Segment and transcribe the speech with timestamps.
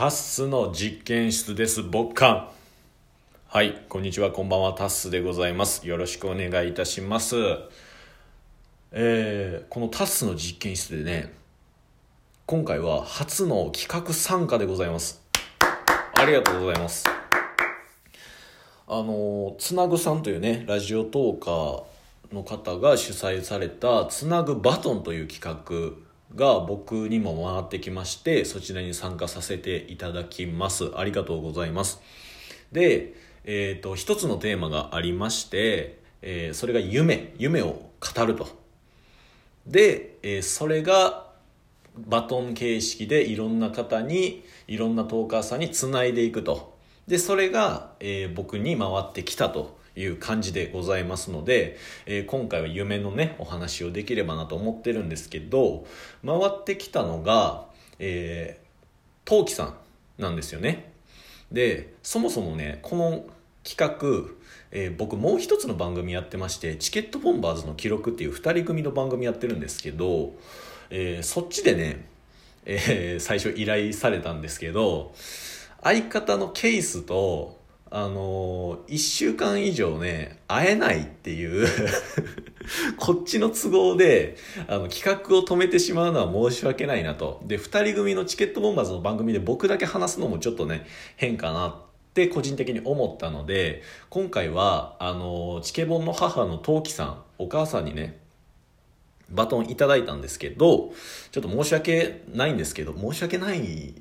[0.00, 1.82] タッスの実験室です。
[1.82, 2.50] 僕館
[3.48, 4.30] はいこんにちは。
[4.30, 4.72] こんばんは。
[4.72, 5.86] タッスでございます。
[5.86, 7.36] よろしくお願いいたします。
[8.92, 11.34] えー、このタッスの実験室でね
[12.46, 15.20] 今回は初の企画参加でございます。
[16.14, 17.04] ありがとうございます。
[18.88, 30.92] あのつなぐさんというねラジオトーカーの方が主催された「つなぐバトン」という企画が僕にも回ってきましてそちらに参加させていただきます。
[30.96, 32.00] ありがとうございます。
[32.72, 33.14] で、
[33.44, 37.34] えーと、一つのテーマがありまして、えー、それが夢。
[37.38, 38.48] 夢を語ると。
[39.66, 41.30] で、えー、それが
[41.96, 46.78] バトン形式でいろんな方にいろんなトーカーさんにつないでいくと。
[47.06, 49.79] でそれが、えー、僕に回ってきたと。
[49.96, 51.76] いう感じでございますので、
[52.06, 55.86] えー、今回は夢のねお話をできればなと思ってるんですけど
[56.24, 57.66] 回ってきたのが、
[57.98, 59.64] えー、陶器さ
[60.18, 60.92] んなんですよね。
[61.52, 63.24] でそもそもねこの
[63.64, 64.30] 企画、
[64.70, 70.32] えー、僕もう一つの番組やってましてチケットボンバーズの記録っていう2人組の番組やってるんですけど、
[70.90, 72.06] えー、そっちでね、
[72.64, 75.12] えー、最初依頼されたんですけど
[75.82, 77.59] 相方のケースと
[77.92, 81.66] あのー、1週間以上ね、会えないっていう
[82.96, 84.36] こっちの都合で、
[84.68, 87.42] あの、企画を止めてしまうのは申し訳ないなと。
[87.46, 91.74] で、2人組のチケットボンバーズの番組で僕だけ話すのもちょっとね、変かなっ
[92.14, 98.20] て個人的に思ったので、今回は、あの、チケボンの母の陶器さん、お母さんにね、
[99.30, 100.92] バトンいただいたんですけど、
[101.32, 103.94] ちょっと申し訳ないんですけど、申し訳ない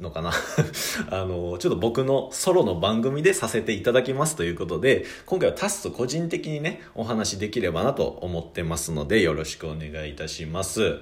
[0.00, 0.32] のかな
[1.10, 10.98] あの、ちょっと僕のソロの番組でさせていただきますということで、今回はタスと個人的にね、お話できればなと思ってますので、よろしくお願いいたします。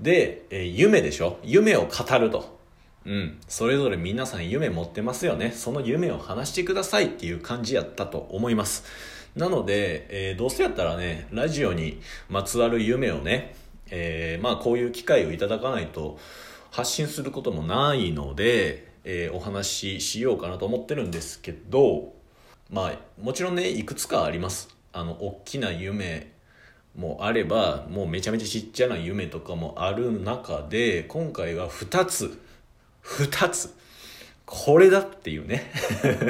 [0.00, 1.38] で、えー、夢でしょ？
[1.42, 2.58] 夢を語ると。
[3.06, 3.38] うん。
[3.48, 5.52] それぞれ皆さん夢持ってますよね。
[5.54, 8.84] その夢を話してくださいっていう感じやったと思います。
[9.36, 13.54] なので、えー、どうせやったらね、ラジオにまつわる夢をね、
[13.90, 16.18] えー、まあこういう機会をいただかないと、
[16.70, 22.12] 発信することもないので、えー、お話ししようかなと思ってるんですけど
[22.70, 24.68] まあもちろんねいくつかあります。
[24.92, 26.32] あの大きな夢
[26.96, 32.40] もあればもうめちゃめちゃちっちゃな夢とかもある中で今回は2つ
[33.04, 33.74] 2つ
[34.46, 35.70] これだっていうね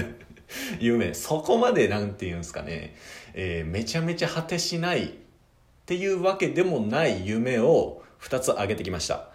[0.80, 1.14] 夢。
[1.14, 2.94] そこまで何て言うんですかね、
[3.34, 5.10] えー、めちゃめちゃ果てしないっ
[5.86, 9.29] ていうわけでもない夢を2つ挙げてきました。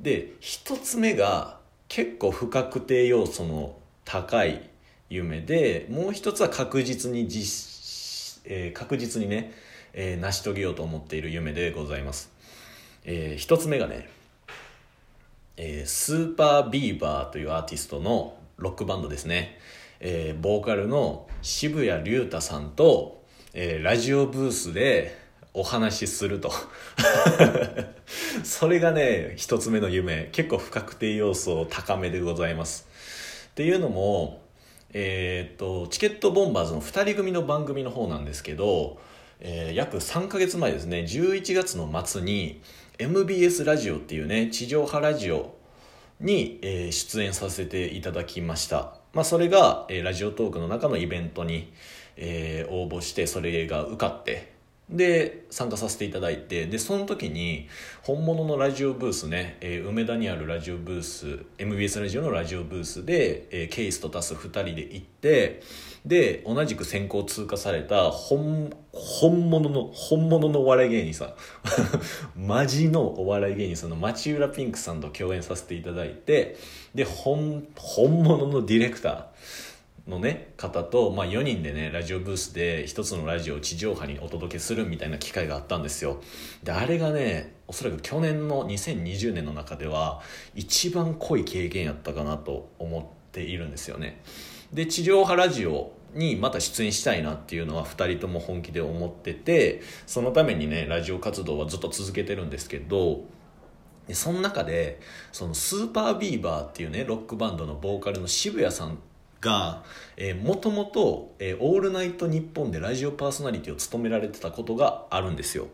[0.00, 4.70] で1つ目が結構不確定要素の高い
[5.10, 9.52] 夢でもう一つは確実に実、えー、確実にね、
[9.92, 12.32] えー、成し遂げようと思っている夢でございます、
[13.04, 14.08] えー、つ目がね、
[15.56, 19.58] えー、スーパービーバーというアーティストのロックバンドですね、
[20.00, 23.22] え、ボーカルの渋谷龍太さんと、
[23.54, 25.18] え、ラジオブースで
[25.52, 26.52] お話しすると。
[28.44, 30.28] それがね一つ目の夢。
[30.32, 32.88] 結構不確定要素高めでございます。
[33.50, 34.40] っていうのも
[34.92, 38.98] えー、っとチケットボンバーズの2人組の番組の方なんですけど、
[39.40, 41.00] えー、約3ヶ月前ですね。
[41.00, 42.60] 11月の末に
[42.98, 45.54] MBS ラジオっていうね地上波ラジオ
[46.20, 48.94] に、えー、出演させていただきました。
[49.12, 51.72] まあそれが、えー、ラジオトークの中のイベントに、
[52.16, 54.52] えー、応募してそれが受かって
[54.90, 57.68] で参加させていただいてでその時に
[58.02, 65.62] 本物のラジオブースね、えー、梅田にあるラジオブース MBS ラジオのラジオブースで、えー、ケイスとタス2人で行って
[66.04, 71.34] で同じく先行通過された本本物の本物のお笑い芸人さん。
[72.34, 76.56] マジのお笑い芸人さんの町浦ピンクさんと共演させていただいて
[76.94, 79.24] で本本物のディレクター。
[80.08, 86.20] のね方と、まあ、4人でねラジオブースで一つのラジオを地上波にお届けするみたいな機会があったんですよ。
[86.62, 90.20] であれがねおそらく去年の2020年の中では
[90.54, 94.22] 一番濃い経験やったかなと思っているんですよね。
[94.72, 103.24] で地上波ラジオにまた出演したいなっていうのは2人とも本気で思っててそのためにねラジオ活動はずっと続けてるんですけど
[104.08, 108.98] でその中でそのスーパービーバーっていうねロックバンドのボーカルの渋谷さん
[109.40, 109.84] が、
[110.16, 115.68] えー、もともと、えー、オールナイトニッポンでラジオパーソナリティを務められてたことがあるんですよ。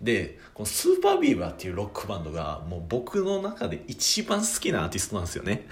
[0.00, 5.66] で、このスーパービーバーっていうロックバンドが、もう僕の中で一番好きなアーティストなんですよね。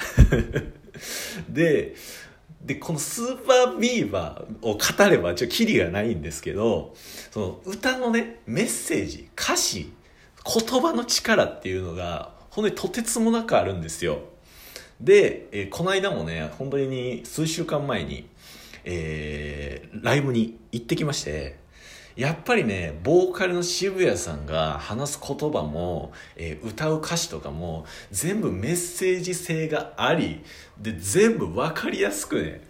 [1.48, 1.94] で、
[2.64, 6.94] で、このスーパービーバーを語れば、ちょっとキリがないんですけど、
[7.30, 9.92] その歌のね、メッセージ、歌詞、
[10.44, 14.20] 言葉の力っていうのが、本当にとてつもなくあるんですよ。
[15.02, 18.28] で、えー、この間もね、本当に数週間前に、
[18.84, 21.60] えー、ライブに行ってきまして、
[22.14, 30.44] やっぱりね、ボーカルの渋谷さんが話す言葉も、えー、歌う歌詞とかも、全部メッセージ性があり、
[30.78, 32.60] で、全部わかりやすくね、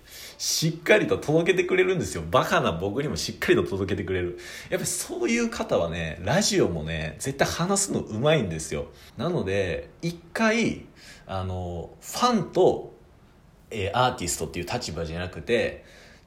[0.42, 2.24] しっかりと届けてくれるんですよ。
[2.28, 4.40] バカな僕にもしっかりと届けてくれる。
[4.70, 8.86] やっぱりそういう方はね、ラジオもね、絶対話すのうまいんですよ。
[9.16, 10.86] なので、一回、
[11.28, 12.92] あの、ファンと、
[13.70, 15.84] えー、アーティストっていう立場じゃなくて、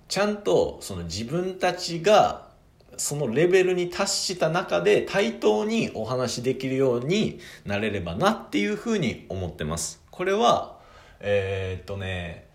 [0.08, 2.48] ちゃんとその自分たちが
[2.96, 10.02] そのレベルに達した中で対等にお話できるようになれればなっていうふうに思ってます。
[10.10, 10.80] これは、
[11.20, 12.46] えー、っとね、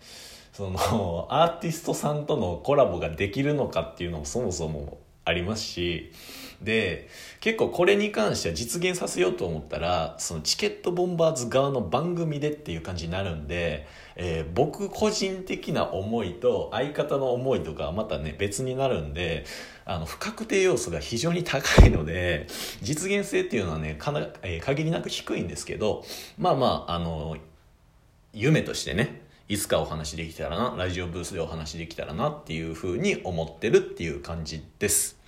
[0.53, 6.11] そのアーティストさんとのコラボができるのかっていうのもそもそもありますし、
[6.61, 7.07] で、
[7.39, 19.45] 結構これに関しては実現させようと思ったら、そのチケットボンバーズ側の番組でっていう感じになるんで、えー、僕個人的な思いと相方の思いとかはまたね、別になるんで、
[19.85, 22.47] あの、不確定要素が非常に高いので、
[22.81, 26.03] 実現性っていうのはね、かな、えー、限りなく低いんですけど、
[26.37, 27.37] まあまあ、あの、
[28.33, 29.20] 夢としてね、
[29.51, 35.19] いつかお話できたらな、ラジオブースでお話できたらなっていうふうに思ってるっていう感じです。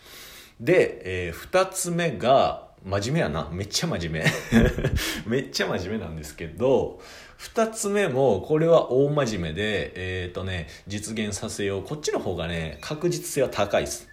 [0.62, 3.50] で、えー、二つ目が、真面目やな。
[3.52, 4.25] めっちゃ真面目。
[5.28, 7.02] めっちゃ真面目なんですけど、
[7.36, 11.84] 二つ目も、これは大真面目で、えっ、ー、とね、実現させよう。
[11.84, 14.08] こっちの方がね、確実性は高いです。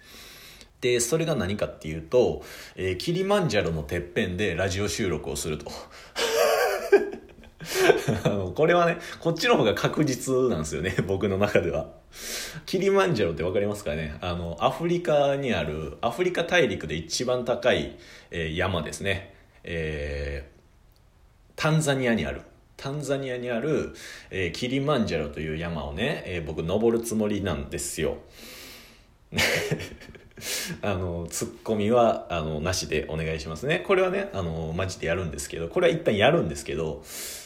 [0.81, 2.43] で、それが何かっていうと、
[2.75, 5.71] えー、キリマンジャロのてっぺんでラジオ収録をすると。
[8.55, 11.89] これはね、こっちの方が確実なんですよね、 僕の中では。
[12.65, 14.17] キリマンジャロって分かりますかね？
[14.21, 17.97] あの、アフリカにある、アフリカ大陸で一番高い、
[18.31, 19.33] えー、山ですね。
[19.63, 22.41] えー、タンザニアにある。
[22.77, 23.93] タンザニアにある、
[24.31, 28.17] えー、キリマンジャロという山をね、え、僕登るつもりなんですよ。
[30.81, 33.79] あの、ツッコミは、あの、なしでお願いしますね。
[33.79, 37.03] これはね、あの、マジでやるんですけど、これは一旦やるんですけど、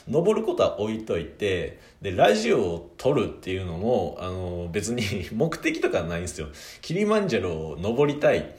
[0.08, 5.04] 登ることは置いといて、で、ラジオを撮るっていうのも、あの、別に
[5.34, 6.48] 目的とかないんですよ。
[6.82, 8.56] キリマンジャロを登りたい。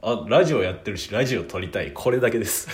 [0.00, 1.92] あ、ラジオやってるし、ラジオ撮りたい。
[1.92, 2.68] これだけです。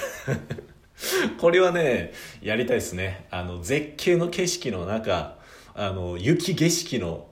[1.41, 2.13] これはね、
[2.43, 3.27] やりたいですね。
[3.31, 5.39] あの、絶景の景色の中、
[5.75, 7.27] あの、雪景色の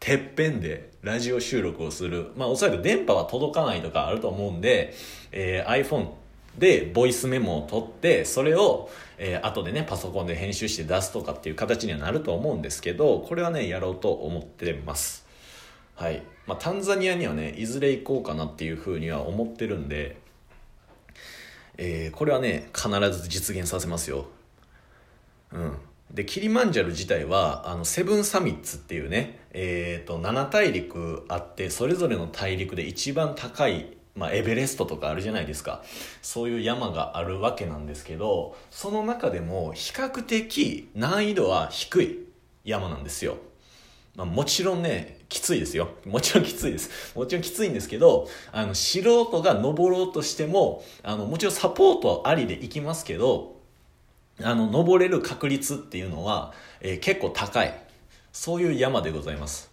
[0.00, 2.32] てっぺんでラジオ収録をする。
[2.34, 4.94] まあおそらく電波は届かないとかあると思うんで、
[5.30, 6.08] えー、iPhone
[6.58, 15.26] でボイスメモを取って、それを、えー、後でね、パソコンで編集して出すとかっていう形にはなると思うんですけど、これはね、やろうと思ってます。
[15.94, 16.22] はい。
[16.46, 20.16] まあタンザニアにはね、いずれ行こうかなっていうふうには思ってるんで、
[21.76, 24.26] えー、これはね、必ず実現させますよ。
[25.52, 25.78] うん。
[26.12, 35.84] で、キリマンジャロ自体は、あの、セブンサミッツっていうね、えっ、ー、と、7大陸あって、それぞれの大陸で一番高い、まあ、エベレストとかあるじゃないですか。
[36.20, 42.26] そういう山があるわけなんですけど、その中でも比較的難易度は低い
[42.64, 43.36] 山なんですよ。
[44.16, 45.90] まあ、もちろんね、きついですよ。
[46.04, 47.16] もちろんきついです。
[47.16, 53.59] もちろんきついんですけど、あの、素人が登ろうとしても、あの、もちろんサポートありで行きますけど、
[54.42, 57.74] あの、登れる確率っていうのは、えー、結構高い。
[58.32, 59.70] そういう山でございます。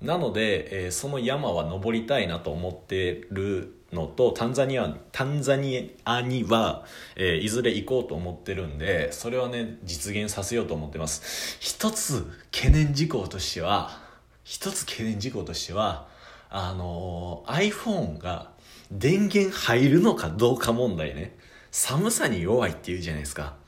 [0.00, 6.86] なので、えー、その山は登りたいなと思ってるのと、タンザニア、タンザニアには、
[7.16, 11.58] えー、いずれ行こうと思ってるんで、それはね、実現させようと思ってます。
[11.60, 14.00] 一つ懸念事項としては、
[14.42, 16.08] 一つ懸念事項としては、
[16.48, 18.50] あのー、iPhone が
[18.90, 21.36] 電源入るのかどうか問題ね。
[21.70, 23.59] 寒さに弱いっていうじゃないですか。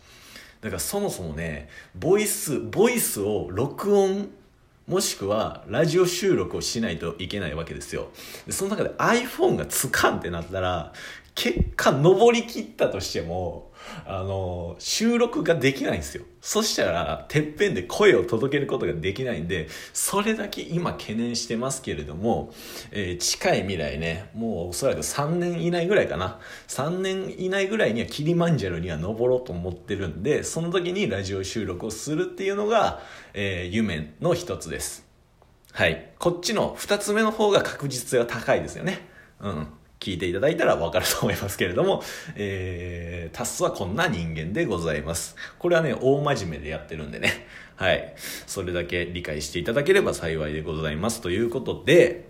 [0.63, 4.31] だからそもそもね、ボイス、ボイスを録音、
[4.87, 8.09] もしくはラジオ収録をしないといけないわけですよ。
[8.47, 10.93] でその中で iPhone がつかんってなったら、
[11.35, 13.73] 結果登りきったとしても、
[14.07, 16.25] あの、収録ができないんですよ。
[16.41, 22.53] そしたら、てっぺんで声を届けることができないんで、それだけ今懸念してますけれども、
[22.91, 26.39] えー、近い未来ね、もうおそらく3年以内ぐらいかな。
[26.69, 33.01] 3年以内ぐらいにはキリマンジャロには登ろうと思ってるんで、その時にラジオ収録をするっていうのが、
[33.33, 35.07] えー、夢の一つです。
[35.73, 36.11] はい。
[36.19, 39.09] こっちの二つ目の方が確実性は高いですよね。
[39.41, 39.67] うん。
[40.03, 42.03] 聞いていただいたらわかると思いますけれども、
[42.35, 45.37] えー、タスはこんな人間でございます。
[45.61, 47.47] これはね、大真面目でやってるんでね。
[47.77, 48.13] はい。
[48.49, 51.21] それだけ理解していただければ幸いでございます。
[51.21, 52.29] ということで、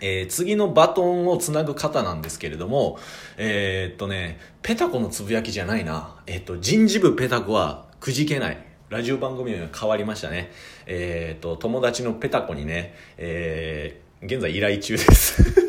[0.00, 2.98] えー、次のバトンをつなぐ方なんですけれども、
[3.36, 6.16] えー、っとね、ペタコのつぶやきじゃないな。
[6.26, 8.58] えー、っと、人事部ペタコはくじけない。
[8.90, 10.50] ラジオ番組が変わりましたね。
[10.86, 15.67] えっ、と、友達のペタコにね、えー、現在依頼中です。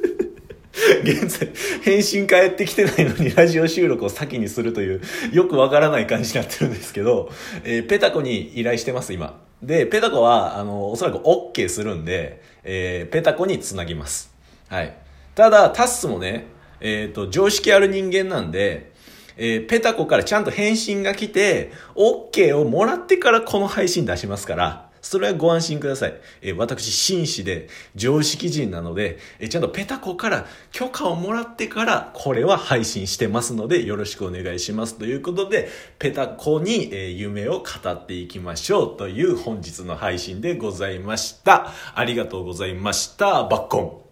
[1.04, 1.50] 現在、
[1.84, 5.02] 返信返ってきてないのにラジオ収録を先にするという、
[5.32, 7.30] よくわからない感じになってるんですけど、
[7.64, 9.42] えーペタコに依頼してます、今。
[9.62, 14.34] で、ペタコは、あの、おそらく OK するんで、えーペタコにつなぎます。
[14.68, 14.96] はい。
[15.36, 16.48] ただ、タッスもね、
[16.80, 18.92] えっ、と、常識ある人間なんで、
[19.38, 26.14] えーペタコからちゃんと返信が来て、OK をもらってからこの配信出しますから、それはご安心ください。
[26.42, 34.96] え私、紳士で常識人なので、えちゃんとペタコから許可をもらってから、これは配信してますので、よろしくお願いします。
[34.96, 41.72] ということで、ペタコに、え夢を語っていきましょうという本日の配信でございました。
[41.96, 43.44] ありがとうございました。
[43.44, 44.09] バッコン。